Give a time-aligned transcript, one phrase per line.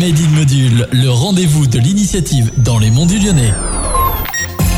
[0.00, 3.52] Module, le rendez-vous de l'initiative dans les monts du Lyonnais.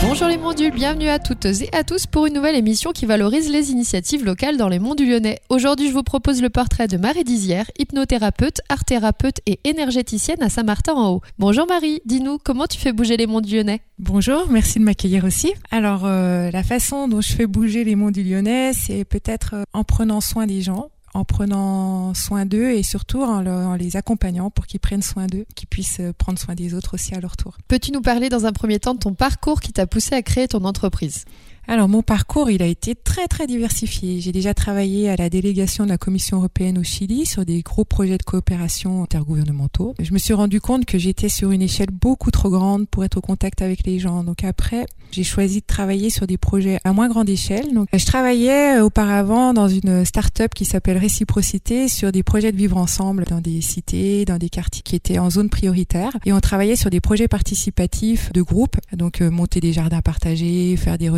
[0.02, 3.48] Bonjour les mondules, bienvenue à toutes et à tous pour une nouvelle émission qui valorise
[3.48, 5.38] les initiatives locales dans les monts du Lyonnais.
[5.48, 11.20] Aujourd'hui, je vous propose le portrait de Marie Dizière, hypnothérapeute, art-thérapeute et énergéticienne à Saint-Martin-en-Haut.
[11.38, 13.80] Bonjour Marie, dis-nous, comment tu fais bouger les monts du Lyonnais?
[14.00, 15.52] Bonjour, merci de m'accueillir aussi.
[15.70, 19.62] Alors, euh, la façon dont je fais bouger les monts du Lyonnais, c'est peut-être euh,
[19.72, 24.66] en prenant soin des gens, en prenant soin d'eux et surtout en, les accompagnant pour
[24.66, 27.58] qu'ils prennent soin d'eux, qu'ils puissent euh, prendre soin des autres aussi à leur tour.
[27.68, 30.48] Peux-tu nous parler dans un premier temps de ton parcours qui t'a poussé à créer
[30.48, 31.24] ton entreprise?
[31.68, 34.20] Alors mon parcours, il a été très très diversifié.
[34.20, 37.84] J'ai déjà travaillé à la délégation de la Commission européenne au Chili sur des gros
[37.84, 39.94] projets de coopération intergouvernementaux.
[40.00, 43.16] Je me suis rendu compte que j'étais sur une échelle beaucoup trop grande pour être
[43.16, 44.24] au contact avec les gens.
[44.24, 47.72] Donc après, j'ai choisi de travailler sur des projets à moins grande échelle.
[47.72, 52.56] Donc je travaillais euh, auparavant dans une start-up qui s'appelle Réciprocité sur des projets de
[52.56, 56.40] vivre ensemble dans des cités, dans des quartiers qui étaient en zone prioritaire et on
[56.40, 61.08] travaillait sur des projets participatifs de groupe, donc euh, monter des jardins partagés, faire des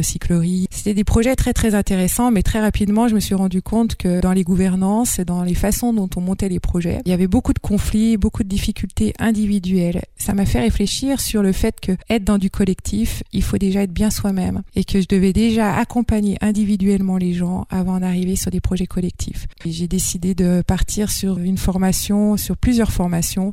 [0.71, 4.21] c'était des projets très très intéressants, mais très rapidement, je me suis rendu compte que
[4.21, 7.53] dans les gouvernances, dans les façons dont on montait les projets, il y avait beaucoup
[7.53, 10.03] de conflits, beaucoup de difficultés individuelles.
[10.17, 13.83] Ça m'a fait réfléchir sur le fait que être dans du collectif, il faut déjà
[13.83, 18.51] être bien soi-même et que je devais déjà accompagner individuellement les gens avant d'arriver sur
[18.51, 19.47] des projets collectifs.
[19.65, 23.53] J'ai décidé de partir sur une formation, sur plusieurs formations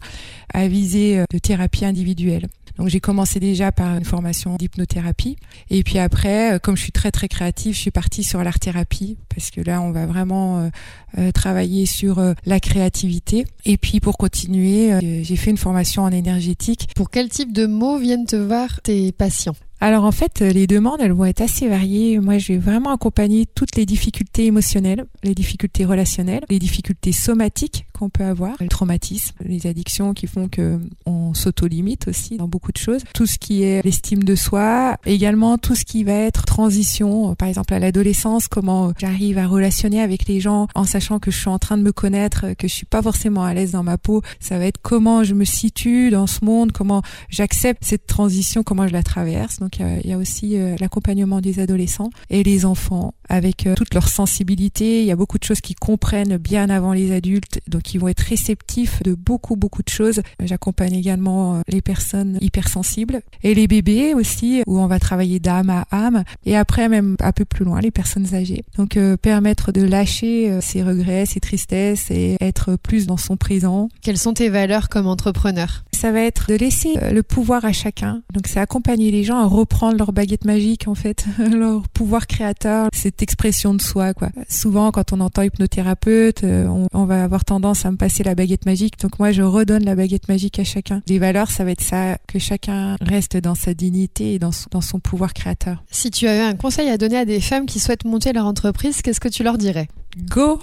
[0.54, 2.48] à viser euh, de thérapie individuelle.
[2.78, 5.38] Donc j'ai commencé déjà par une formation d'hypnothérapie
[5.70, 8.58] et puis après, euh, comme je suis très très créative, je suis partie sur l'art
[8.58, 10.69] thérapie parce que là on va vraiment euh,
[11.17, 13.45] euh, travailler sur la créativité.
[13.66, 16.88] Et puis pour continuer, j'ai fait une formation en énergétique.
[16.95, 19.58] Pour quel type de mots viennent te voir tes patients?
[19.82, 22.20] Alors en fait, les demandes, elles vont être assez variées.
[22.20, 27.88] Moi, je vais vraiment accompagner toutes les difficultés émotionnelles, les difficultés relationnelles, les difficultés somatiques
[27.97, 32.72] qu'on peut avoir, le traumatisme, les addictions qui font que on s'auto-limite aussi dans beaucoup
[32.72, 36.46] de choses, tout ce qui est l'estime de soi, également tout ce qui va être
[36.46, 41.31] transition, par exemple à l'adolescence, comment j'arrive à relationner avec les gens en sachant que
[41.31, 43.84] je suis en train de me connaître, que je suis pas forcément à l'aise dans
[43.84, 48.08] ma peau, ça va être comment je me situe dans ce monde, comment j'accepte cette
[48.08, 49.59] transition, comment je la traverse.
[49.80, 54.09] Il y a aussi euh, l'accompagnement des adolescents et les enfants avec euh, toute leur
[54.09, 57.98] sensibilité, il y a beaucoup de choses qu'ils comprennent bien avant les adultes, donc qui
[57.98, 60.22] vont être réceptifs de beaucoup beaucoup de choses.
[60.44, 65.70] J'accompagne également euh, les personnes hypersensibles et les bébés aussi où on va travailler d'âme
[65.70, 68.64] à âme et après même un peu plus loin les personnes âgées.
[68.78, 73.88] Donc euh, permettre de lâcher ses regrets, ses tristesses et être plus dans son présent.
[74.02, 75.86] Quelles sont tes valeurs comme entrepreneur?
[75.94, 78.24] Ça va être de laisser le pouvoir à chacun.
[78.34, 82.89] Donc c'est accompagner les gens à reprendre leur baguette magique en fait, leur pouvoir créateur,
[82.94, 84.29] cette expression de soi quoi.
[84.49, 88.66] Souvent quand on entend hypnothérapeute, on, on va avoir tendance à me passer la baguette
[88.66, 88.99] magique.
[88.99, 91.01] Donc moi, je redonne la baguette magique à chacun.
[91.07, 94.67] Les valeurs, ça va être ça, que chacun reste dans sa dignité et dans son,
[94.72, 95.83] dans son pouvoir créateur.
[95.91, 99.01] Si tu avais un conseil à donner à des femmes qui souhaitent monter leur entreprise,
[99.01, 99.88] qu'est-ce que tu leur dirais?
[100.29, 100.59] Go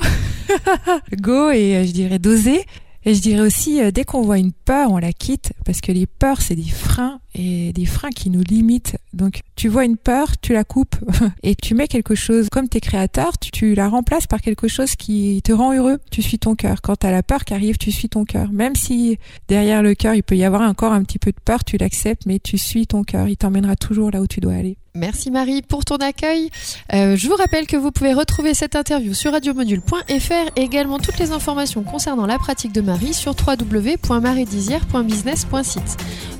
[1.20, 2.64] Go et euh, je dirais d'oser.
[3.04, 5.92] Et je dirais aussi, euh, dès qu'on voit une peur, on la quitte, parce que
[5.92, 8.96] les peurs, c'est des freins et des freins qui nous limitent.
[9.12, 10.96] Donc, tu vois une peur, tu la coupes
[11.42, 14.96] et tu mets quelque chose, comme t'es créateur, tu, tu, la remplaces par quelque chose
[14.96, 15.98] qui te rend heureux.
[16.10, 16.82] Tu suis ton cœur.
[16.82, 18.50] Quand t'as la peur qui arrive, tu suis ton cœur.
[18.52, 21.64] Même si derrière le cœur, il peut y avoir encore un petit peu de peur,
[21.64, 23.28] tu l'acceptes, mais tu suis ton cœur.
[23.28, 24.76] Il t'emmènera toujours là où tu dois aller.
[24.98, 26.50] Merci Marie pour ton accueil.
[26.92, 31.18] Euh, je vous rappelle que vous pouvez retrouver cette interview sur radiomodule.fr et également toutes
[31.18, 35.96] les informations concernant la pratique de Marie sur www.mariedizière.business.site.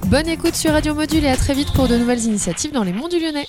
[0.07, 2.93] Bonne écoute sur Radio Module et à très vite pour de nouvelles initiatives dans les
[2.93, 3.47] monts du Lyonnais.